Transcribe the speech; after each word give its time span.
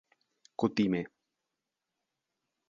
kutime 0.59 1.01